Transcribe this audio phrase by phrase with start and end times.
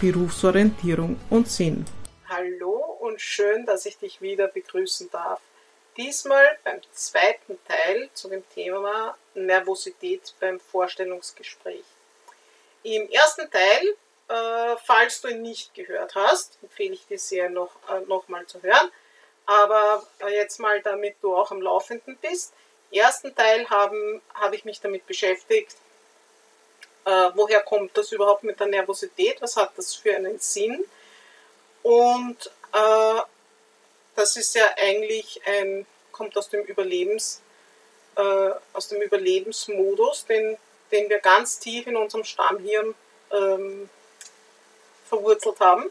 [0.00, 1.84] Berufsorientierung und Sinn.
[2.26, 5.40] Hallo und schön, dass ich dich wieder begrüßen darf.
[5.98, 11.84] Diesmal beim zweiten Teil zu dem Thema Nervosität beim Vorstellungsgespräch.
[12.82, 13.96] Im ersten Teil,
[14.28, 18.46] äh, falls du ihn nicht gehört hast, empfehle ich dir sehr noch, äh, noch mal
[18.46, 18.90] zu hören.
[19.44, 22.54] Aber äh, jetzt mal, damit du auch am Laufenden bist.
[22.90, 25.76] Im ersten Teil habe hab ich mich damit beschäftigt,
[27.04, 30.84] äh, woher kommt das überhaupt mit der Nervosität, was hat das für einen Sinn.
[31.82, 33.20] Und äh,
[34.14, 37.40] das ist ja eigentlich ein, kommt aus dem Überlebens,
[38.16, 40.58] äh, aus dem Überlebensmodus, den,
[40.92, 42.94] den wir ganz tief in unserem Stammhirn
[43.32, 43.88] ähm,
[45.08, 45.90] verwurzelt haben.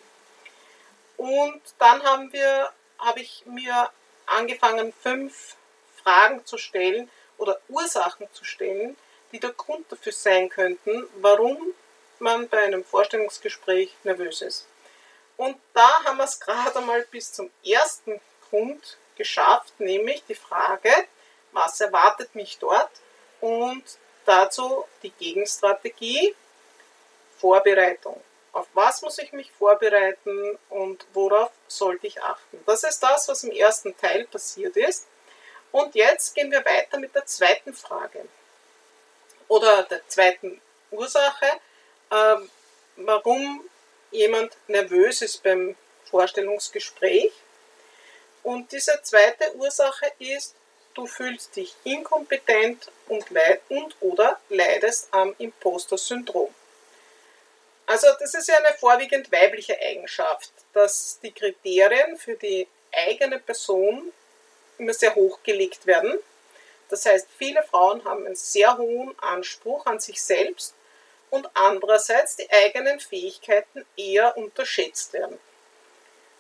[1.18, 3.90] Und dann haben wir, habe ich mir
[4.26, 5.56] angefangen, fünf
[6.04, 8.96] Fragen zu stellen oder Ursachen zu stellen,
[9.32, 11.74] die der Grund dafür sein könnten, warum
[12.20, 14.68] man bei einem Vorstellungsgespräch nervös ist.
[15.38, 18.20] Und da haben wir es gerade einmal bis zum ersten
[18.50, 20.92] Grund geschafft, nämlich die Frage,
[21.52, 22.92] was erwartet mich dort
[23.42, 23.84] und
[24.26, 26.36] dazu die Gegenstrategie,
[27.38, 28.22] Vorbereitung.
[28.52, 32.62] Auf was muss ich mich vorbereiten und worauf sollte ich achten?
[32.66, 35.08] Das ist das, was im ersten Teil passiert ist.
[35.72, 38.28] Und jetzt gehen wir weiter mit der zweiten Frage
[39.50, 40.62] oder der zweiten
[40.92, 41.48] Ursache,
[42.12, 42.36] äh,
[42.96, 43.70] warum
[44.12, 47.34] jemand nervös ist beim Vorstellungsgespräch.
[48.44, 50.56] Und diese zweite Ursache ist,
[50.94, 56.54] du fühlst dich inkompetent und, leid und oder leidest am Imposter-Syndrom.
[57.86, 64.12] Also das ist ja eine vorwiegend weibliche Eigenschaft, dass die Kriterien für die eigene Person
[64.78, 66.20] immer sehr hoch gelegt werden
[66.90, 70.74] das heißt, viele Frauen haben einen sehr hohen Anspruch an sich selbst
[71.30, 75.40] und andererseits die eigenen Fähigkeiten eher unterschätzt werden.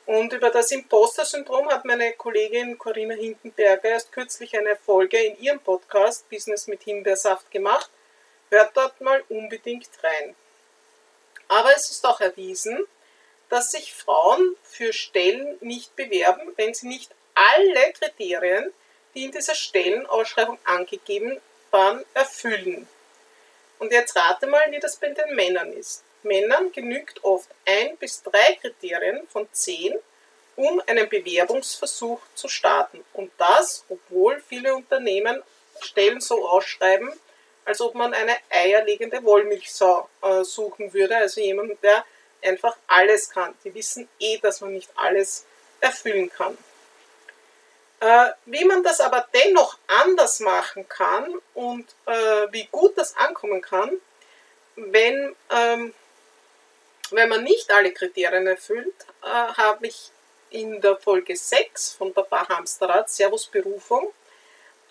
[0.08, 5.60] Und über das Imposter-Syndrom hat meine Kollegin Corinna Hindenberger erst kürzlich eine Folge in ihrem
[5.60, 7.92] Podcast Business mit Himbeersaft gemacht.
[8.50, 10.36] Hört dort mal unbedingt rein.
[11.48, 12.88] Aber es ist auch erwiesen,
[13.50, 18.74] dass sich Frauen für Stellen nicht bewerben, wenn sie nicht alle Kriterien
[19.14, 21.40] die in dieser Stellenausschreibung angegeben
[21.72, 22.88] waren, erfüllen.
[23.80, 26.04] Und jetzt rate mal, wie das bei den Männern ist.
[26.24, 29.96] Männern genügt oft ein bis drei Kriterien von zehn,
[30.56, 33.04] um einen Bewerbungsversuch zu starten.
[33.14, 35.42] Und das, obwohl viele Unternehmen
[35.80, 37.12] Stellen so ausschreiben,
[37.64, 42.04] als ob man eine eierlegende Wollmilchsau äh, suchen würde, also jemand, der
[42.42, 43.56] einfach alles kann.
[43.64, 45.46] Die wissen eh, dass man nicht alles
[45.80, 46.58] erfüllen kann.
[48.10, 53.62] Äh, wie man das aber dennoch anders machen kann und äh, wie gut das ankommen
[53.62, 54.02] kann,
[54.76, 55.94] wenn, ähm,
[57.12, 60.10] wenn man nicht alle Kriterien erfüllt, äh, habe ich
[60.50, 64.12] in der Folge 6 von Papa Hamsterrad, Servus Berufung,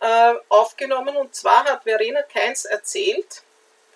[0.00, 1.16] äh, aufgenommen.
[1.16, 3.42] Und zwar hat Verena Keins erzählt,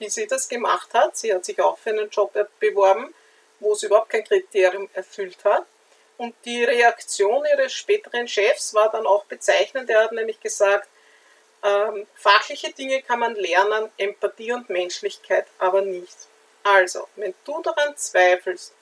[0.01, 1.17] wie sie das gemacht hat.
[1.17, 3.15] Sie hat sich auch für einen Job beworben,
[3.61, 5.65] wo sie überhaupt kein Kriterium erfüllt hat.
[6.19, 9.91] Und die Reaktion ihres späteren Chefs war dann auch bezeichnend.
[9.91, 10.89] Er hat nämlich gesagt,
[11.65, 16.17] ähm, fachliche Dinge kann man lernen, Empathie und Menschlichkeit aber nicht.
[16.65, 18.75] Also, wenn du daran zweifelst,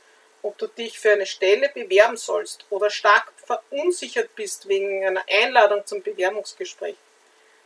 [0.42, 5.86] ob du dich für eine Stelle bewerben sollst oder stark verunsichert bist wegen einer Einladung
[5.86, 6.96] zum Bewerbungsgespräch,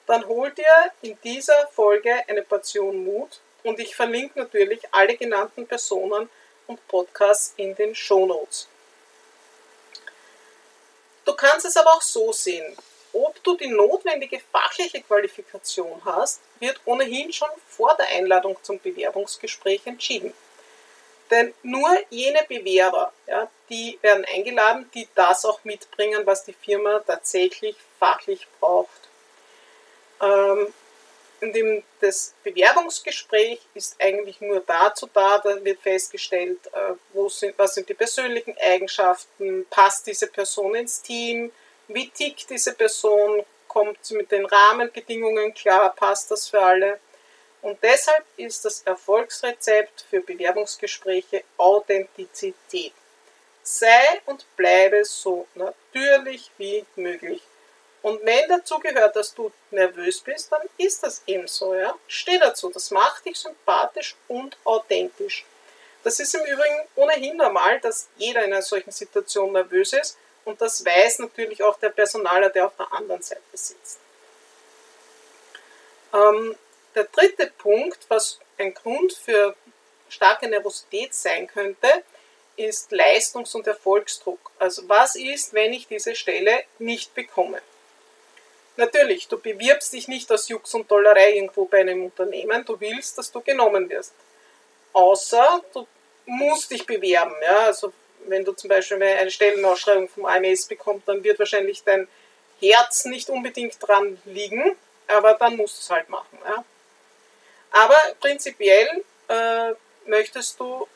[0.06, 5.66] dann hol dir in dieser Folge eine Portion Mut und ich verlinke natürlich alle genannten
[5.66, 6.28] Personen
[6.66, 8.68] und Podcasts in den Show Notes.
[11.24, 12.76] Du kannst es aber auch so sehen.
[13.12, 19.82] Ob du die notwendige fachliche Qualifikation hast, wird ohnehin schon vor der Einladung zum Bewerbungsgespräch
[19.86, 20.34] entschieden.
[21.30, 27.00] Denn nur jene Bewerber, ja, die werden eingeladen, die das auch mitbringen, was die Firma
[27.06, 29.08] tatsächlich fachlich braucht.
[30.20, 30.72] Ähm,
[31.44, 37.56] in dem, das Bewerbungsgespräch ist eigentlich nur dazu da, da wird festgestellt, äh, wo sind,
[37.58, 41.52] was sind die persönlichen Eigenschaften, passt diese Person ins Team,
[41.88, 47.00] wie tickt diese Person, kommt sie mit den Rahmenbedingungen klar, passt das für alle.
[47.62, 52.92] Und deshalb ist das Erfolgsrezept für Bewerbungsgespräche Authentizität.
[53.62, 57.42] Sei und bleibe so natürlich wie möglich.
[58.04, 61.98] Und wenn dazu gehört, dass du nervös bist, dann ist das eben so, ja.
[62.06, 65.46] Steh dazu, das macht dich sympathisch und authentisch.
[66.02, 70.60] Das ist im Übrigen ohnehin normal, dass jeder in einer solchen Situation nervös ist und
[70.60, 73.98] das weiß natürlich auch der Personaler, der auf der anderen Seite sitzt.
[76.12, 76.58] Ähm,
[76.94, 79.56] der dritte Punkt, was ein Grund für
[80.10, 81.88] starke Nervosität sein könnte,
[82.56, 84.50] ist Leistungs- und Erfolgsdruck.
[84.58, 87.62] Also was ist, wenn ich diese Stelle nicht bekomme?
[88.76, 93.16] Natürlich, du bewirbst dich nicht aus Jux und Dollerei irgendwo bei einem Unternehmen, du willst,
[93.18, 94.12] dass du genommen wirst.
[94.92, 95.86] Außer du
[96.26, 97.34] musst dich bewerben.
[97.42, 97.58] Ja?
[97.66, 97.92] Also
[98.26, 102.08] wenn du zum Beispiel eine Stellenausschreibung vom AMS bekommst, dann wird wahrscheinlich dein
[102.60, 104.76] Herz nicht unbedingt dran liegen,
[105.06, 106.38] aber dann musst du es halt machen.
[106.44, 106.64] Ja?
[107.70, 109.72] Aber prinzipiell äh,
[110.06, 110.88] möchtest du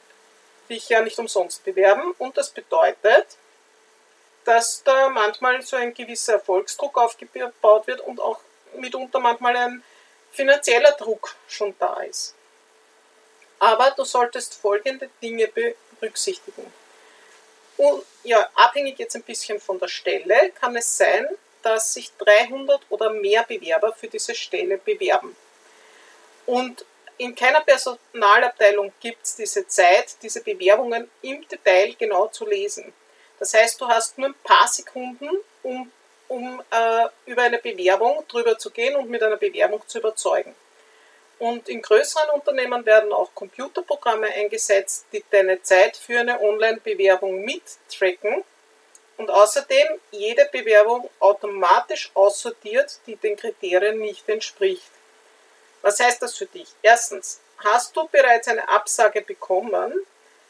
[0.69, 3.27] dich ja nicht umsonst bewerben und das bedeutet,
[4.49, 8.41] dass da manchmal so ein gewisser Erfolgsdruck aufgebaut wird und auch
[8.77, 9.85] mitunter manchmal ein
[10.33, 12.35] finanzieller Druck schon da ist.
[13.59, 15.53] Aber du solltest folgende Dinge
[16.01, 16.73] berücksichtigen.
[17.77, 21.29] Und ja, abhängig jetzt ein bisschen von der Stelle kann es sein,
[21.61, 25.37] dass sich 300 oder mehr Bewerber für diese Stelle bewerben.
[26.47, 26.87] Und
[27.19, 32.95] in keiner Personalabteilung gibt es diese Zeit, diese Bewerbungen im Detail genau zu lesen.
[33.39, 35.29] Das heißt, du hast nur ein paar Sekunden,
[35.63, 35.91] um,
[36.29, 40.55] um äh, über eine Bewerbung drüber zu gehen und mit einer Bewerbung zu überzeugen.
[41.39, 48.43] Und in größeren Unternehmen werden auch Computerprogramme eingesetzt, die deine Zeit für eine Online-Bewerbung mittracken
[49.19, 54.91] und außerdem jede Bewerbung automatisch aussortiert, die den Kriterien nicht entspricht.
[55.83, 56.69] Was heißt das für dich?
[56.83, 59.93] Erstens, hast du bereits eine Absage bekommen,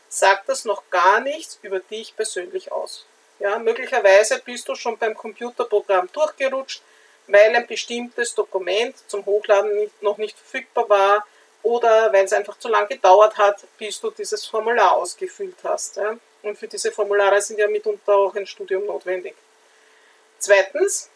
[0.08, 3.06] sagt das noch gar nichts über dich persönlich aus.
[3.38, 6.82] Ja, möglicherweise bist du schon beim Computerprogramm durchgerutscht,
[7.28, 11.26] weil ein bestimmtes Dokument zum Hochladen nicht, noch nicht verfügbar war
[11.62, 15.96] oder weil es einfach zu lange gedauert hat, bis du dieses Formular ausgefüllt hast.
[15.96, 16.16] Ja.
[16.42, 19.34] Und für diese Formulare sind ja mitunter auch ein Studium notwendig.
[20.38, 21.10] Zweitens,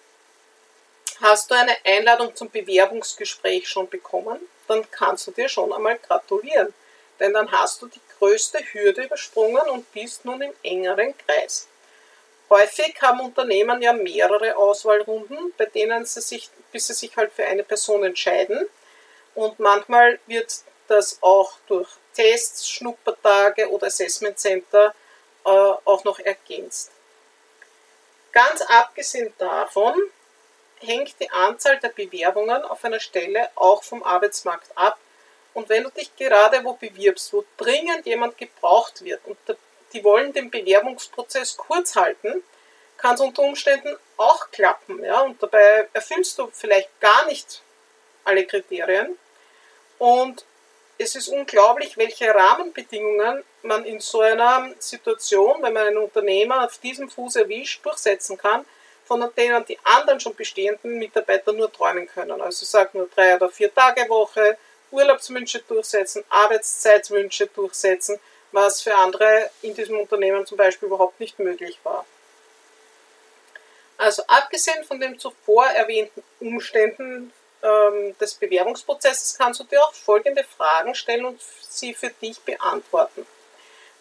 [1.20, 6.74] hast du eine Einladung zum Bewerbungsgespräch schon bekommen, dann kannst du dir schon einmal gratulieren.
[7.20, 11.66] Denn dann hast du die größte Hürde übersprungen und bist nun im engeren Kreis.
[12.48, 17.44] Häufig haben Unternehmen ja mehrere Auswahlrunden, bei denen sie sich, bis sie sich halt für
[17.44, 18.68] eine Person entscheiden.
[19.34, 20.54] Und manchmal wird
[20.86, 24.94] das auch durch Tests, Schnuppertage oder Assessment Center
[25.44, 26.92] äh, auch noch ergänzt.
[28.30, 29.94] Ganz abgesehen davon
[30.78, 34.98] hängt die Anzahl der Bewerbungen auf einer Stelle auch vom Arbeitsmarkt ab
[35.54, 39.36] und wenn du dich gerade wo bewirbst, wo dringend jemand gebraucht wird und
[39.92, 42.42] die wollen den Bewerbungsprozess kurz halten,
[42.96, 45.02] kann es unter Umständen auch klappen.
[45.04, 45.20] Ja?
[45.20, 47.60] Und dabei erfüllst du vielleicht gar nicht
[48.24, 49.18] alle Kriterien.
[49.98, 50.44] Und
[50.98, 56.78] es ist unglaublich, welche Rahmenbedingungen man in so einer Situation, wenn man einen Unternehmer auf
[56.78, 58.64] diesem Fuß erwischt, durchsetzen kann,
[59.04, 62.40] von denen die anderen schon bestehenden Mitarbeiter nur träumen können.
[62.40, 64.56] Also sage nur drei oder vier Tage Woche,
[64.92, 68.20] Urlaubswünsche durchsetzen, Arbeitszeitwünsche durchsetzen,
[68.52, 72.04] was für andere in diesem Unternehmen zum Beispiel überhaupt nicht möglich war.
[73.96, 77.32] Also abgesehen von den zuvor erwähnten Umständen
[77.62, 83.26] ähm, des Bewerbungsprozesses kannst du dir auch folgende Fragen stellen und sie für dich beantworten.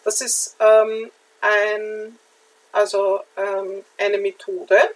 [0.04, 2.18] Das ist ähm, ein,
[2.72, 4.94] also, ähm, eine Methode.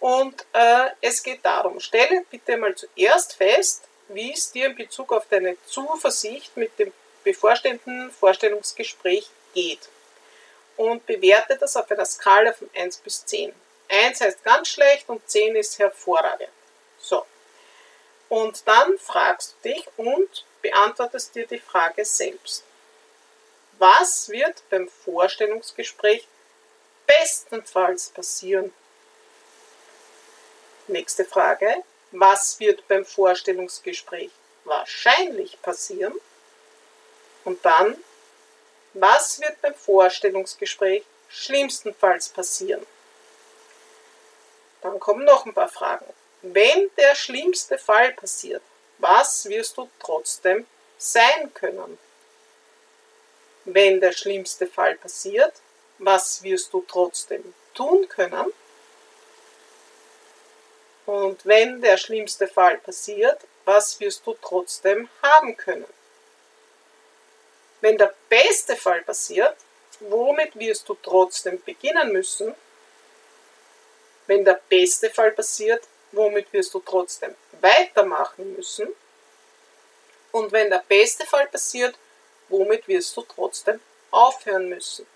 [0.00, 5.12] Und äh, es geht darum, stelle bitte mal zuerst fest, wie es dir in Bezug
[5.12, 6.92] auf deine Zuversicht mit dem
[7.24, 9.88] bevorstehenden Vorstellungsgespräch geht.
[10.76, 13.52] Und bewerte das auf einer Skala von 1 bis 10.
[13.88, 16.50] 1 heißt ganz schlecht und 10 ist hervorragend.
[16.98, 17.24] So.
[18.28, 22.64] Und dann fragst du dich und beantwortest dir die Frage selbst.
[23.78, 26.26] Was wird beim Vorstellungsgespräch
[27.06, 28.72] bestenfalls passieren?
[30.88, 34.30] Nächste Frage was wird beim Vorstellungsgespräch
[34.64, 36.14] wahrscheinlich passieren
[37.44, 37.96] und dann,
[38.94, 42.86] was wird beim Vorstellungsgespräch schlimmstenfalls passieren.
[44.80, 46.06] Dann kommen noch ein paar Fragen.
[46.42, 48.62] Wenn der schlimmste Fall passiert,
[48.98, 50.66] was wirst du trotzdem
[50.98, 51.98] sein können?
[53.64, 55.52] Wenn der schlimmste Fall passiert,
[55.98, 58.52] was wirst du trotzdem tun können?
[61.08, 65.86] Und wenn der schlimmste Fall passiert, was wirst du trotzdem haben können?
[67.80, 69.56] Wenn der beste Fall passiert,
[70.00, 72.54] womit wirst du trotzdem beginnen müssen?
[74.26, 78.88] Wenn der beste Fall passiert, womit wirst du trotzdem weitermachen müssen?
[80.30, 81.94] Und wenn der beste Fall passiert,
[82.50, 85.06] womit wirst du trotzdem aufhören müssen?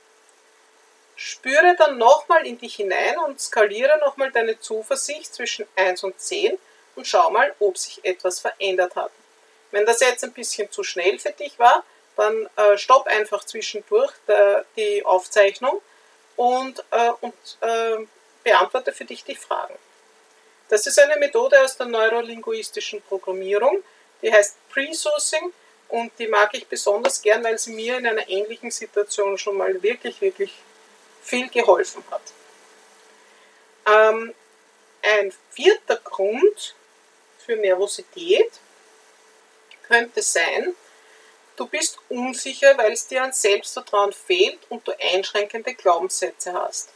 [1.17, 6.59] Spüre dann nochmal in dich hinein und skaliere nochmal deine Zuversicht zwischen 1 und 10
[6.97, 9.11] und schau mal, ob sich etwas verändert hat.
[9.71, 11.85] Wenn das jetzt ein bisschen zu schnell für dich war,
[12.17, 15.81] dann äh, stopp einfach zwischendurch der, die Aufzeichnung
[16.37, 18.07] und, äh, und äh,
[18.45, 19.75] beantworte für dich die Fragen.
[20.69, 23.83] Das ist eine Methode aus der neurolinguistischen Programmierung,
[24.23, 25.53] die heißt Pre-Sourcing
[25.89, 29.83] und die mag ich besonders gern, weil sie mir in einer ähnlichen Situation schon mal
[29.83, 30.55] wirklich, wirklich
[31.23, 32.23] viel geholfen hat.
[33.87, 34.35] Ähm,
[35.03, 36.75] ein vierter Grund
[37.45, 38.51] für Nervosität
[39.89, 40.75] könnte sein,
[41.57, 46.91] du bist unsicher, weil es dir an Selbstvertrauen fehlt und du einschränkende Glaubenssätze hast.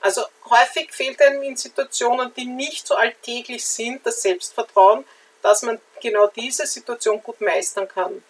[0.00, 5.04] Also häufig fehlt einem in Situationen, die nicht so alltäglich sind, das Selbstvertrauen,
[5.42, 8.22] dass man genau diese Situation gut meistern kann.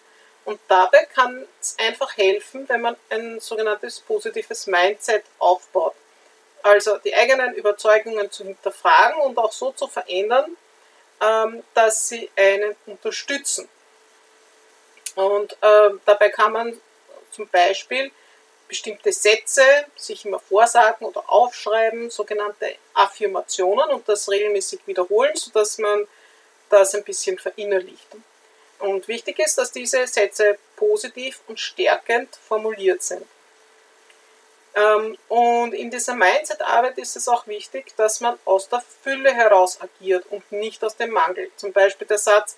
[0.47, 5.93] Und dabei kann es einfach helfen, wenn man ein sogenanntes positives Mindset aufbaut.
[6.63, 10.55] Also die eigenen Überzeugungen zu hinterfragen und auch so zu verändern,
[11.19, 13.67] ähm, dass sie einen unterstützen.
[15.15, 16.81] Und äh, dabei kann man
[17.31, 18.09] zum Beispiel
[18.69, 19.65] bestimmte Sätze
[19.97, 26.07] sich immer vorsagen oder aufschreiben, sogenannte Affirmationen und das regelmäßig wiederholen, sodass man
[26.69, 28.13] das ein bisschen verinnerlicht.
[28.13, 28.23] Und
[29.07, 33.25] wichtig ist, dass diese Sätze positiv und stärkend formuliert sind.
[34.75, 39.79] Ähm, und in dieser Mindset-Arbeit ist es auch wichtig, dass man aus der Fülle heraus
[39.81, 41.49] agiert und nicht aus dem Mangel.
[41.55, 42.57] Zum Beispiel der Satz,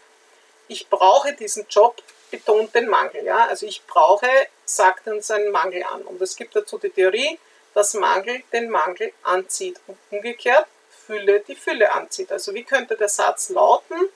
[0.68, 3.24] ich brauche diesen Job, betont den Mangel.
[3.24, 3.48] Ja?
[3.48, 4.30] Also ich brauche,
[4.66, 6.02] sagt uns einen Mangel an.
[6.02, 7.40] Und es gibt dazu die Theorie,
[7.74, 10.68] dass Mangel den Mangel anzieht und umgekehrt
[11.06, 12.32] Fülle die Fülle anzieht.
[12.32, 14.10] Also wie könnte der Satz lauten?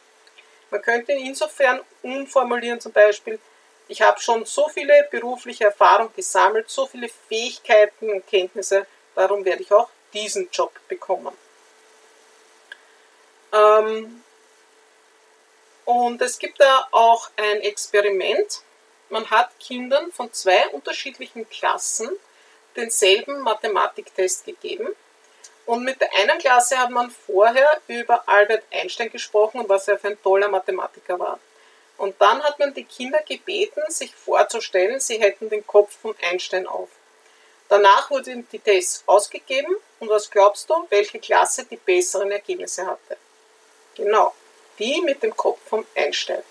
[0.73, 3.39] Man könnte ihn insofern umformulieren, zum Beispiel,
[3.87, 9.61] ich habe schon so viele berufliche Erfahrungen gesammelt, so viele Fähigkeiten und Kenntnisse, darum werde
[9.61, 11.37] ich auch diesen Job bekommen.
[13.51, 14.23] Ähm,
[15.85, 18.63] und es gibt da auch ein Experiment.
[19.09, 22.09] Man hat Kindern von zwei unterschiedlichen Klassen
[22.75, 24.87] denselben Mathematiktest gegeben.
[25.65, 29.97] Und mit der einen Klasse hat man vorher über Albert Einstein gesprochen und was er
[29.97, 31.39] für ein toller Mathematiker war.
[31.97, 36.67] Und dann hat man die Kinder gebeten, sich vorzustellen, sie hätten den Kopf von Einstein
[36.67, 36.89] auf.
[37.69, 43.17] Danach wurden die Tests ausgegeben und was glaubst du, welche Klasse die besseren Ergebnisse hatte?
[43.95, 44.33] Genau,
[44.79, 46.43] die mit dem Kopf von Einstein.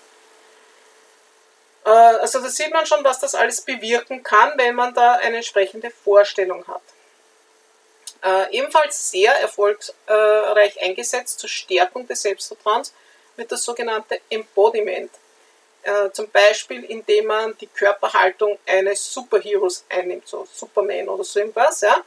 [1.85, 5.37] Äh, also da sieht man schon, was das alles bewirken kann, wenn man da eine
[5.37, 6.81] entsprechende Vorstellung hat.
[8.23, 12.93] Äh, ebenfalls sehr erfolgreich eingesetzt zur Stärkung des Selbstvertrauens
[13.35, 15.11] wird das sogenannte Embodiment.
[15.83, 21.81] Äh, zum Beispiel, indem man die Körperhaltung eines Superheroes einnimmt, so Superman oder so irgendwas.
[21.81, 22.01] Ja?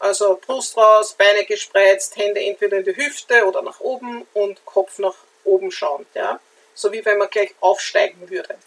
[0.00, 4.98] Also Brust raus, Beine gespreizt, Hände entweder in die Hüfte oder nach oben und Kopf
[4.98, 5.14] nach
[5.44, 6.08] oben schauend.
[6.14, 6.40] Ja?
[6.74, 8.58] So wie wenn man gleich aufsteigen würde.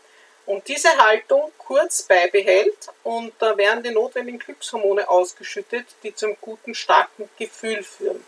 [0.46, 6.75] Und diese Haltung kurz beibehält und da werden die notwendigen Glückshormone ausgeschüttet, die zum guten,
[6.75, 8.24] starken Gefühl führen.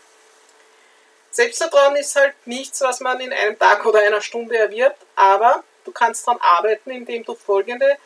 [1.30, 5.92] Selbstvertrauen ist halt nichts, was man in einem Tag oder einer Stunde erwirbt, aber du
[5.92, 7.96] kannst daran arbeiten, indem du folgende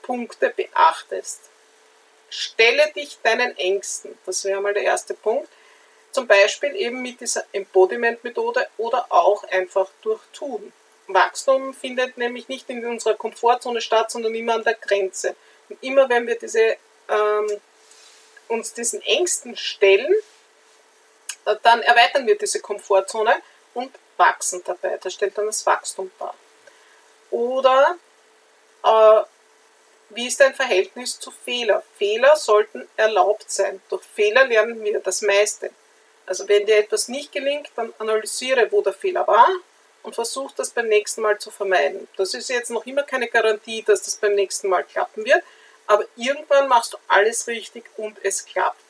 [0.00, 1.40] Punkte beachtest.
[2.30, 5.48] Stelle dich deinen Ängsten, das wäre mal der erste Punkt,
[6.12, 10.72] zum Beispiel eben mit dieser Embodiment-Methode oder auch einfach durch Tun.
[11.08, 15.34] Wachstum findet nämlich nicht in unserer Komfortzone statt, sondern immer an der Grenze.
[15.68, 16.76] Und immer wenn wir diese,
[17.08, 17.60] ähm,
[18.48, 20.12] uns diesen Ängsten stellen,
[21.46, 23.34] äh, dann erweitern wir diese Komfortzone
[23.74, 24.98] und wachsen dabei.
[25.02, 26.34] Das stellt dann das Wachstum dar.
[27.30, 27.96] Oder
[28.84, 29.22] äh,
[30.10, 31.82] wie ist dein Verhältnis zu Fehler?
[31.96, 33.80] Fehler sollten erlaubt sein.
[33.88, 35.70] Durch Fehler lernen wir das meiste.
[36.26, 39.48] Also wenn dir etwas nicht gelingt, dann analysiere, wo der Fehler war
[40.08, 42.08] und versuch das beim nächsten Mal zu vermeiden.
[42.16, 45.42] Das ist jetzt noch immer keine Garantie, dass das beim nächsten Mal klappen wird,
[45.86, 48.80] aber irgendwann machst du alles richtig und es klappt.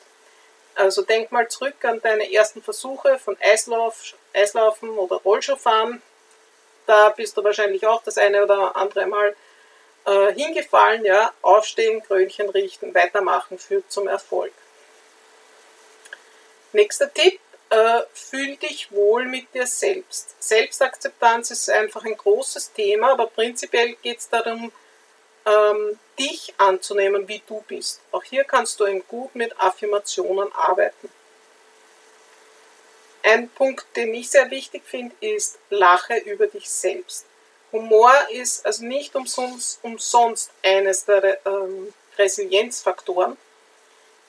[0.75, 6.01] Also denk mal zurück an deine ersten Versuche von Eislauf, Eislaufen oder Rollschuhfahren.
[6.85, 9.35] Da bist du wahrscheinlich auch das eine oder andere Mal
[10.05, 11.03] äh, hingefallen.
[11.03, 11.33] Ja?
[11.41, 14.53] Aufstehen, Krönchen richten, weitermachen führt zum Erfolg.
[16.71, 20.35] Nächster Tipp, äh, fühl dich wohl mit dir selbst.
[20.39, 24.71] Selbstakzeptanz ist einfach ein großes Thema, aber prinzipiell geht es darum,
[25.45, 28.01] ähm, dich anzunehmen, wie du bist.
[28.11, 31.09] Auch hier kannst du eben gut mit Affirmationen arbeiten.
[33.23, 37.25] Ein Punkt, den ich sehr wichtig finde, ist, lache über dich selbst.
[37.71, 43.37] Humor ist also nicht umsonst, umsonst eines der ähm, Resilienzfaktoren.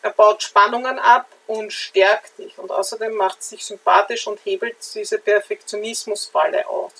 [0.03, 4.77] Er baut Spannungen ab und stärkt dich und außerdem macht es dich sympathisch und hebelt
[4.95, 6.93] diese Perfektionismusfalle aus.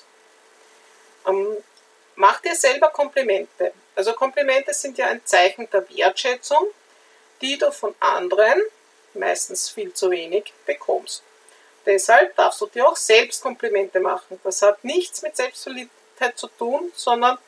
[1.27, 1.57] Ähm,
[2.15, 3.73] mach dir selber Komplimente.
[3.95, 6.67] Also Komplimente sind ja ein Zeichen der Wertschätzung,
[7.41, 8.61] die du von anderen,
[9.15, 11.23] meistens viel zu wenig, bekommst.
[11.85, 14.39] Deshalb darfst du dir auch selbst Komplimente machen.
[14.43, 17.39] Das hat nichts mit Selbstverliebtheit zu tun, sondern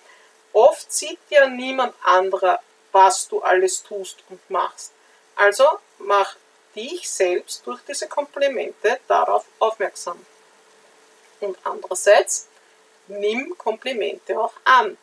[0.51, 2.59] oft sieht ja niemand anderer,
[2.91, 4.91] was du alles tust und machst.
[5.35, 5.65] Also
[5.99, 6.35] mach
[6.75, 10.23] dich selbst durch diese Komplimente darauf aufmerksam.
[11.39, 12.47] Und andererseits,
[13.07, 14.97] nimm Komplimente auch an.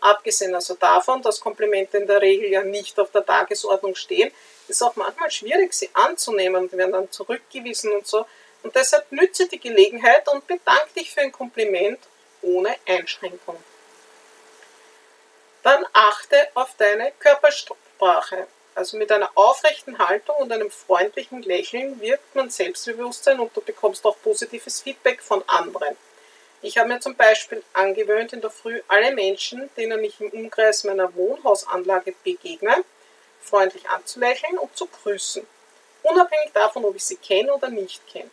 [0.00, 4.30] Abgesehen also davon, dass Komplimente in der Regel ja nicht auf der Tagesordnung stehen,
[4.68, 6.68] ist auch manchmal schwierig, sie anzunehmen.
[6.68, 8.26] Die werden dann zurückgewiesen und so.
[8.62, 11.98] Und deshalb nütze die Gelegenheit und bedanke dich für ein Kompliment
[12.42, 13.56] ohne Einschränkung.
[15.62, 18.46] Dann achte auf deine Körpersprache.
[18.76, 24.04] Also mit einer aufrechten Haltung und einem freundlichen Lächeln wirkt man Selbstbewusstsein und du bekommst
[24.04, 25.96] auch positives Feedback von anderen.
[26.60, 30.84] Ich habe mir zum Beispiel angewöhnt, in der Früh alle Menschen, denen ich im Umkreis
[30.84, 32.84] meiner Wohnhausanlage begegne,
[33.40, 35.46] freundlich anzulächeln und zu grüßen.
[36.02, 38.30] Unabhängig davon, ob ich sie kenne oder nicht kenne.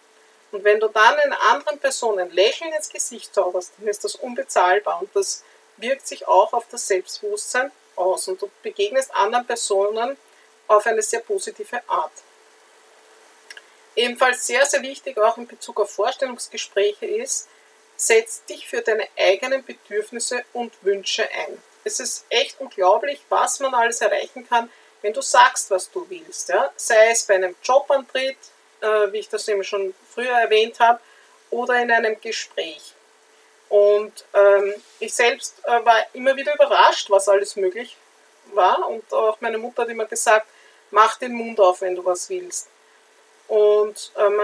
[0.51, 4.15] Und wenn du dann einer anderen Person ein Lächeln ins Gesicht zauberst, dann ist das
[4.15, 5.41] unbezahlbar und das
[5.77, 10.17] wirkt sich auch auf das Selbstbewusstsein aus und du begegnest anderen Personen
[10.67, 12.11] auf eine sehr positive Art.
[13.95, 17.47] Ebenfalls sehr, sehr wichtig auch in Bezug auf Vorstellungsgespräche ist,
[17.95, 21.61] setz dich für deine eigenen Bedürfnisse und Wünsche ein.
[21.83, 24.69] Es ist echt unglaublich, was man alles erreichen kann,
[25.01, 26.49] wenn du sagst, was du willst.
[26.49, 26.71] Ja?
[26.75, 28.37] Sei es bei einem Jobantritt,
[28.81, 30.99] äh, wie ich das eben schon früher erwähnt habe,
[31.49, 32.93] oder in einem Gespräch.
[33.69, 37.97] Und ähm, ich selbst äh, war immer wieder überrascht, was alles möglich
[38.53, 38.87] war.
[38.87, 40.47] Und auch meine Mutter hat immer gesagt,
[40.93, 42.67] mach den Mund auf, wenn du was willst.
[43.47, 44.39] Und ähm,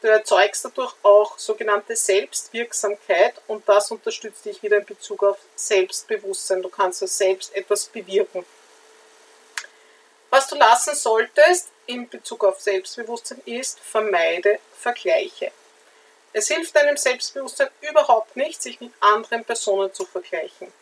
[0.00, 6.62] du erzeugst dadurch auch sogenannte Selbstwirksamkeit und das unterstützt dich wieder in Bezug auf Selbstbewusstsein.
[6.62, 8.44] Du kannst ja selbst etwas bewirken.
[10.30, 15.52] Was du lassen solltest in Bezug auf Selbstbewusstsein ist, vermeide Vergleiche.
[16.32, 20.72] Es hilft deinem Selbstbewusstsein überhaupt nicht, sich mit anderen Personen zu vergleichen.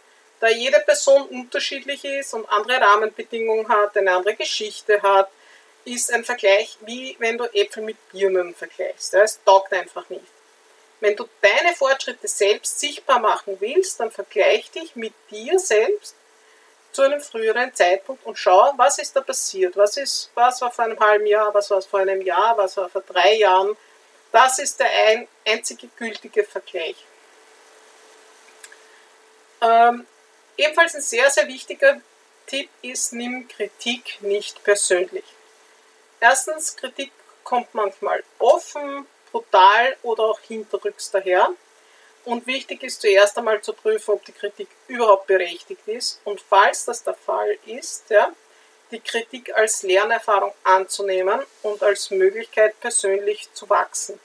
[0.41, 5.29] Da jede Person unterschiedlich ist und andere Rahmenbedingungen hat, eine andere Geschichte hat,
[5.85, 9.15] ist ein Vergleich wie wenn du Äpfel mit Birnen vergleichst.
[9.15, 10.25] Es taugt einfach nicht.
[11.01, 16.15] Wenn du deine Fortschritte selbst sichtbar machen willst, dann vergleich dich mit dir selbst
[16.93, 20.85] zu einem früheren Zeitpunkt und schau, was ist da passiert, was, ist, was war vor
[20.85, 23.77] einem halben Jahr, was war vor einem Jahr, was war vor drei Jahren.
[24.33, 26.97] Das ist der ein, einzige gültige Vergleich.
[29.61, 30.07] Ähm,
[30.59, 32.01] ebenfalls ein sehr, sehr wichtiger
[32.47, 35.25] Tipp ist, nimm Kritik nicht persönlich.
[36.21, 37.13] Erstens, Kritik
[37.45, 41.51] kommt manchmal offen, brutal oder auch hinterrücks daher.
[42.25, 46.21] Und wichtig ist zuerst einmal zu prüfen, ob die Kritik überhaupt berechtigt ist.
[46.25, 48.33] Und falls das der Fall ist, ja,
[48.91, 54.19] die Kritik als Lernerfahrung anzunehmen und als Möglichkeit persönlich zu wachsen.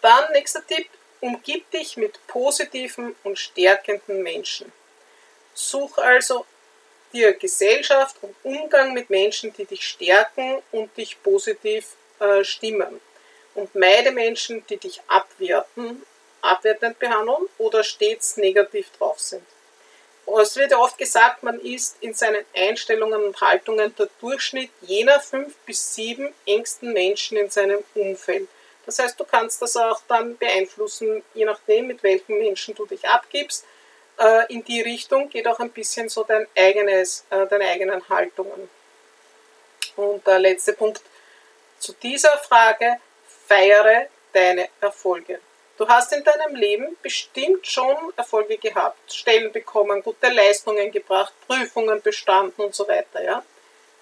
[0.00, 0.88] Dann nächster Tipp,
[1.20, 4.72] umgib dich mit positiven und stärkenden Menschen.
[5.54, 6.44] Such also
[7.12, 13.00] dir Gesellschaft und Umgang mit Menschen, die dich stärken und dich positiv äh, stimmen
[13.54, 16.04] und meide Menschen, die dich abwerten,
[16.42, 19.42] abwertend behandeln oder stets negativ drauf sind.
[20.40, 25.20] Es wird ja oft gesagt, man ist in seinen Einstellungen und Haltungen der Durchschnitt jener
[25.20, 28.48] fünf bis sieben engsten Menschen in seinem Umfeld.
[28.86, 33.06] Das heißt, du kannst das auch dann beeinflussen, je nachdem, mit welchen Menschen du dich
[33.06, 33.64] abgibst.
[34.18, 38.70] Äh, in die Richtung geht auch ein bisschen so dein eigenes, äh, deine eigenen Haltungen.
[39.96, 41.02] Und der letzte Punkt
[41.78, 42.98] zu dieser Frage,
[43.46, 45.40] feiere deine Erfolge.
[45.76, 52.00] Du hast in deinem Leben bestimmt schon Erfolge gehabt, Stellen bekommen, gute Leistungen gebracht, Prüfungen
[52.00, 53.22] bestanden und so weiter.
[53.22, 53.42] Ja?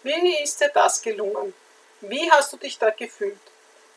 [0.05, 1.53] Wie ist dir das gelungen?
[2.01, 3.39] Wie hast du dich da gefühlt?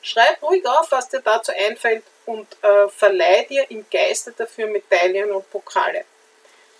[0.02, 5.32] Schreib ruhig auf, was dir dazu einfällt und äh, verleih dir im Geiste dafür Medaillen
[5.32, 6.06] und Pokale.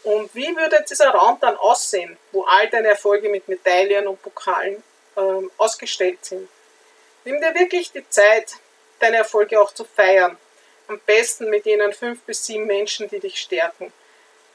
[0.04, 4.82] Und wie würde dieser Raum dann aussehen, wo all deine Erfolge mit Medaillen und Pokalen
[5.16, 5.22] äh,
[5.58, 6.48] ausgestellt sind?
[7.26, 8.54] Nimm dir wirklich die Zeit,
[9.00, 10.38] deine Erfolge auch zu feiern.
[10.88, 13.92] Am besten mit jenen fünf bis sieben Menschen, die dich stärken.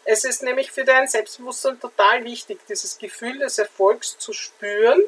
[0.05, 5.03] Es ist nämlich für dein Selbstbewusstsein total wichtig, dieses Gefühl des Erfolgs zu spüren,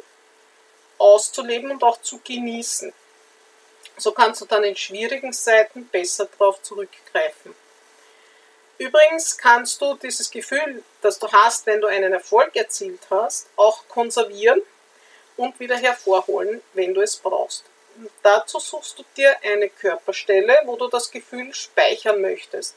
[0.99, 2.93] auszuleben und auch zu genießen.
[3.97, 7.55] So kannst du dann in schwierigen Zeiten besser darauf zurückgreifen.
[8.79, 13.87] Übrigens kannst du dieses Gefühl, das du hast, wenn du einen Erfolg erzielt hast, auch
[13.89, 14.61] konservieren
[15.37, 17.65] und wieder hervorholen, wenn du es brauchst.
[18.25, 22.75] dazu suchst du dir eine Körperstelle, wo du das Gefühl speichern möchtest.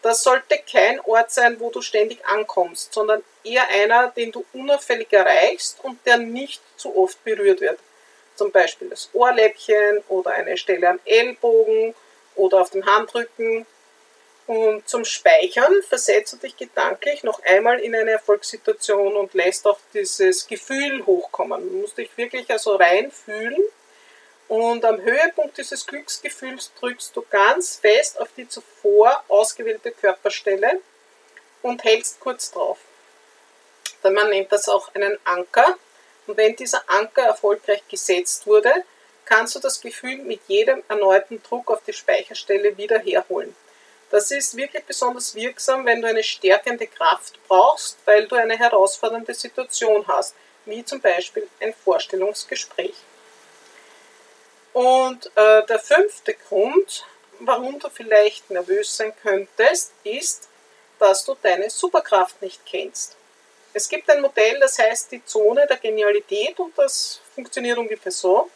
[0.00, 5.12] Das sollte kein Ort sein, wo du ständig ankommst, sondern eher einer, den du unauffällig
[5.12, 7.78] erreichst und der nicht zu oft berührt wird.
[8.38, 11.94] Zum Beispiel das Ohrläppchen oder eine Stelle am Ellbogen
[12.36, 13.66] oder auf dem Handrücken
[14.46, 19.78] und zum Speichern versetzt du dich gedanklich noch einmal in eine Erfolgssituation und lässt auch
[19.92, 21.68] dieses Gefühl hochkommen.
[21.68, 23.62] Du musst dich wirklich also reinfühlen
[24.46, 30.80] und am Höhepunkt dieses Glücksgefühls drückst du ganz fest auf die zuvor ausgewählte Körperstelle
[31.60, 32.78] und hältst kurz drauf.
[34.02, 35.76] Man nennt das auch einen Anker.
[36.28, 38.84] Und wenn dieser Anker erfolgreich gesetzt wurde,
[39.24, 43.56] kannst du das Gefühl mit jedem erneuten Druck auf die Speicherstelle wieder herholen.
[44.10, 49.32] Das ist wirklich besonders wirksam, wenn du eine stärkende Kraft brauchst, weil du eine herausfordernde
[49.32, 50.34] Situation hast,
[50.66, 52.94] wie zum Beispiel ein Vorstellungsgespräch.
[54.74, 57.06] Und äh, der fünfte Grund,
[57.40, 60.48] warum du vielleicht nervös sein könntest, ist,
[60.98, 63.16] dass du deine Superkraft nicht kennst.
[63.72, 68.50] Es gibt ein Modell, das heißt die Zone der Genialität und das funktioniert ungefähr so.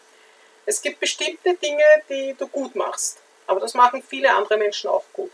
[0.65, 5.05] Es gibt bestimmte Dinge, die du gut machst, aber das machen viele andere Menschen auch
[5.13, 5.33] gut.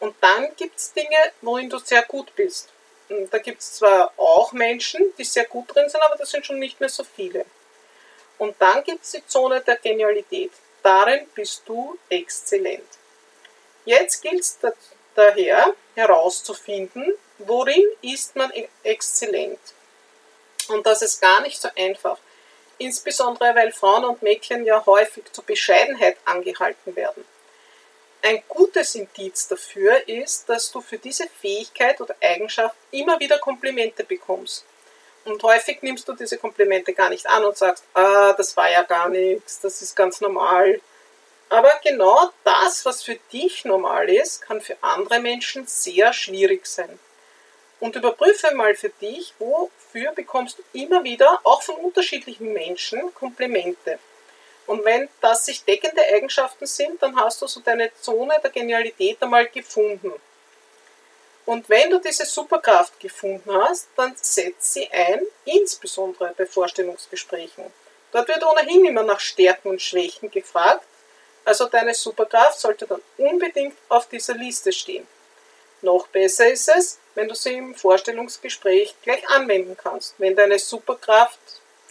[0.00, 2.68] Und dann gibt es Dinge, worin du sehr gut bist.
[3.08, 6.46] Und da gibt es zwar auch Menschen, die sehr gut drin sind, aber das sind
[6.46, 7.44] schon nicht mehr so viele.
[8.38, 10.52] Und dann gibt es die Zone der Genialität.
[10.82, 12.86] Darin bist du exzellent.
[13.84, 14.58] Jetzt gilt es
[15.18, 19.58] daher herauszufinden, worin ist man e-, exzellent.
[20.68, 22.18] Und das ist gar nicht so einfach.
[22.78, 27.24] Insbesondere weil Frauen und Mädchen ja häufig zur Bescheidenheit angehalten werden.
[28.22, 34.04] Ein gutes Indiz dafür ist, dass du für diese Fähigkeit oder Eigenschaft immer wieder Komplimente
[34.04, 34.64] bekommst.
[35.24, 38.82] Und häufig nimmst du diese Komplimente gar nicht an und sagst, ah, das war ja
[38.82, 40.80] gar nichts, das ist ganz normal.
[41.48, 46.98] Aber genau das, was für dich normal ist, kann für andere Menschen sehr schwierig sein.
[47.80, 53.98] Und überprüfe mal für dich, wofür bekommst du immer wieder, auch von unterschiedlichen Menschen, Komplimente.
[54.66, 59.22] Und wenn das sich deckende Eigenschaften sind, dann hast du so deine Zone der Genialität
[59.22, 60.12] einmal gefunden.
[61.46, 67.64] Und wenn du diese Superkraft gefunden hast, dann setz sie ein, insbesondere bei Vorstellungsgesprächen.
[68.12, 70.86] Dort wird ohnehin immer nach Stärken und Schwächen gefragt,
[71.48, 75.08] also deine Superkraft sollte dann unbedingt auf dieser Liste stehen.
[75.80, 80.14] Noch besser ist es, wenn du sie im Vorstellungsgespräch gleich anwenden kannst.
[80.18, 81.38] Wenn deine Superkraft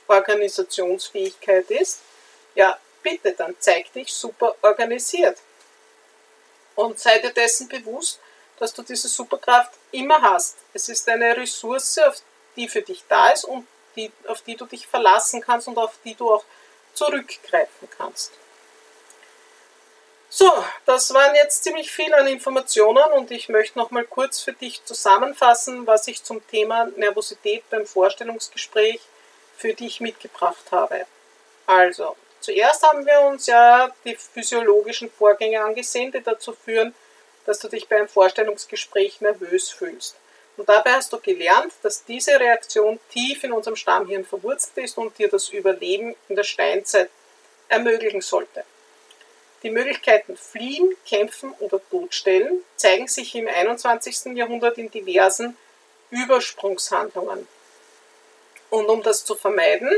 [0.07, 2.01] Organisationsfähigkeit ist,
[2.53, 5.39] ja, bitte, dann zeig dich super organisiert.
[6.75, 8.19] Und sei dir dessen bewusst,
[8.59, 10.57] dass du diese Superkraft immer hast.
[10.71, 11.99] Es ist eine Ressource,
[12.55, 13.65] die für dich da ist und
[13.95, 16.45] die, auf die du dich verlassen kannst und auf die du auch
[16.93, 18.33] zurückgreifen kannst.
[20.29, 20.51] So,
[20.85, 24.83] das waren jetzt ziemlich viel an Informationen und ich möchte noch mal kurz für dich
[24.83, 28.99] zusammenfassen, was ich zum Thema Nervosität beim Vorstellungsgespräch
[29.57, 31.05] für dich mitgebracht habe.
[31.65, 32.15] Also,
[32.47, 36.93] Zuerst haben wir uns ja die physiologischen Vorgänge angesehen, die dazu führen,
[37.45, 40.15] dass du dich bei einem Vorstellungsgespräch nervös fühlst.
[40.55, 45.17] Und dabei hast du gelernt, dass diese Reaktion tief in unserem Stammhirn verwurzelt ist und
[45.17, 47.09] dir das Überleben in der Steinzeit
[47.67, 48.63] ermöglichen sollte.
[49.63, 54.37] Die Möglichkeiten fliehen, kämpfen oder totstellen zeigen sich im 21.
[54.37, 55.57] Jahrhundert in diversen
[56.11, 57.47] Übersprungshandlungen.
[58.69, 59.89] Und um das zu vermeiden,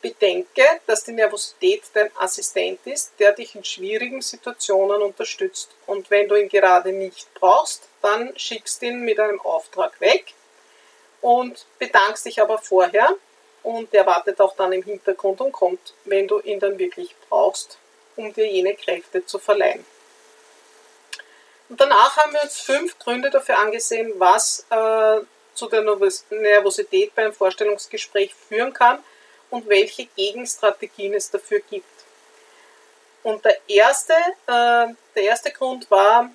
[0.00, 5.70] Bedenke, dass die Nervosität dein Assistent ist, der dich in schwierigen Situationen unterstützt.
[5.86, 10.32] Und wenn du ihn gerade nicht brauchst, dann schickst ihn mit einem Auftrag weg
[11.20, 13.14] und bedankst dich aber vorher
[13.62, 17.78] und er wartet auch dann im Hintergrund und kommt, wenn du ihn dann wirklich brauchst,
[18.20, 19.84] um dir jene Kräfte zu verleihen.
[21.68, 25.20] Und danach haben wir uns fünf Gründe dafür angesehen, was äh,
[25.54, 28.98] zu der Nervosität beim Vorstellungsgespräch führen kann
[29.50, 31.86] und welche Gegenstrategien es dafür gibt.
[33.22, 36.30] Und der erste, äh, der erste Grund war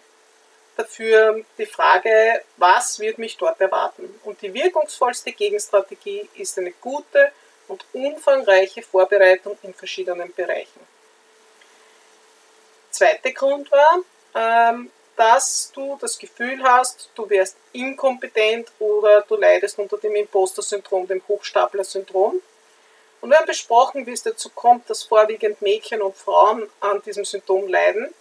[0.78, 4.20] dafür die Frage, was wird mich dort erwarten?
[4.24, 7.32] Und die wirkungsvollste Gegenstrategie ist eine gute,
[7.68, 10.95] und umfangreiche Vorbereitung in verschiedenen Bereichen.
[12.96, 14.00] Zweiter Grund war,
[14.36, 21.06] ähm, dass du das Gefühl hast, du wärst inkompetent oder du leidest unter dem Imposter-Syndrom,
[21.06, 22.42] dem Hochstapler-Syndrom.
[23.20, 27.26] Und wir haben besprochen, wie es dazu kommt, dass vorwiegend Mädchen und Frauen an diesem
[27.26, 28.14] Symptom leiden.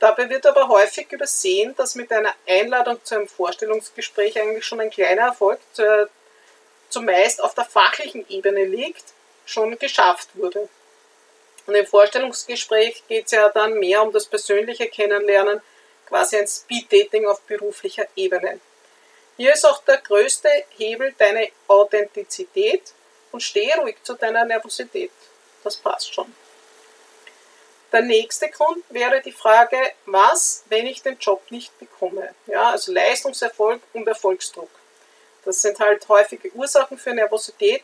[0.00, 4.90] Dabei wird aber häufig übersehen, dass mit einer Einladung zu einem Vorstellungsgespräch eigentlich schon ein
[4.90, 5.60] kleiner Erfolg,
[6.90, 9.04] zumeist auf der fachlichen Ebene liegt,
[9.46, 10.68] schon geschafft wurde.
[11.66, 15.62] Und im Vorstellungsgespräch geht es ja dann mehr um das persönliche Kennenlernen,
[16.06, 18.60] quasi ein Speed-Dating auf beruflicher Ebene.
[19.36, 22.92] Hier ist auch der größte Hebel deine Authentizität
[23.32, 25.10] und stehe ruhig zu deiner Nervosität.
[25.64, 26.32] Das passt schon.
[27.90, 32.34] Der nächste Grund wäre die Frage, was, wenn ich den Job nicht bekomme?
[32.46, 34.70] Ja, also Leistungserfolg und Erfolgsdruck.
[35.44, 37.82] Das sind halt häufige Ursachen für Nervosität.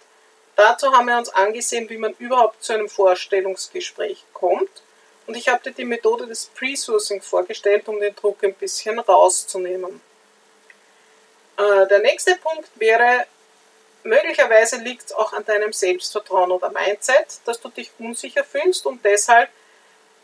[0.56, 4.82] Dazu haben wir uns angesehen, wie man überhaupt zu einem Vorstellungsgespräch kommt
[5.30, 10.00] und ich habe dir die Methode des Pre-Sourcing vorgestellt, um den Druck ein bisschen rauszunehmen.
[11.56, 13.26] Äh, der nächste Punkt wäre,
[14.02, 19.04] möglicherweise liegt es auch an deinem Selbstvertrauen oder Mindset, dass du dich unsicher fühlst und
[19.04, 19.48] deshalb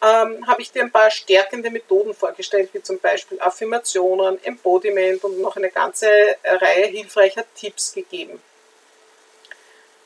[0.03, 5.41] ähm, habe ich dir ein paar stärkende Methoden vorgestellt, wie zum Beispiel Affirmationen, Embodiment und
[5.41, 6.09] noch eine ganze
[6.43, 8.43] Reihe hilfreicher Tipps gegeben.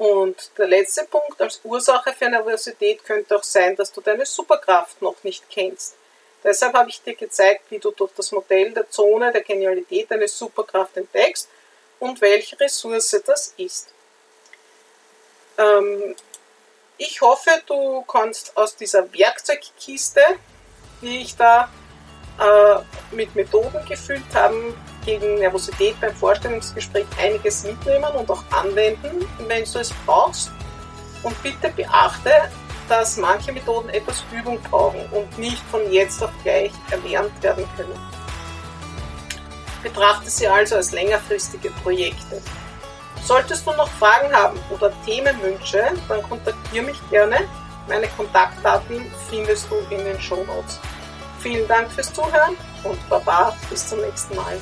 [0.00, 5.02] Und der letzte Punkt als Ursache für Nervosität könnte auch sein, dass du deine Superkraft
[5.02, 5.94] noch nicht kennst.
[6.42, 10.26] Deshalb habe ich dir gezeigt, wie du durch das Modell der Zone der Genialität deine
[10.26, 11.50] Superkraft entdeckst
[11.98, 13.92] und welche Ressource das ist.
[15.58, 16.16] Ähm,
[16.96, 20.22] ich hoffe, du kannst aus dieser Werkzeugkiste,
[21.02, 21.70] die ich da
[22.40, 24.72] äh, mit Methoden gefüllt habe,
[25.04, 30.50] gegen Nervosität beim Vorstellungsgespräch einiges mitnehmen und auch anwenden, wenn du es brauchst.
[31.22, 32.30] Und bitte beachte,
[32.88, 37.98] dass manche Methoden etwas Übung brauchen und nicht von jetzt auf gleich erlernt werden können.
[39.82, 42.42] Betrachte sie also als längerfristige Projekte.
[43.24, 47.36] Solltest du noch Fragen haben oder Themenwünsche, dann kontaktiere mich gerne.
[47.88, 50.80] Meine Kontaktdaten findest du in den Show Notes.
[51.40, 54.58] Vielen Dank fürs Zuhören und Baba bis zum nächsten Mal.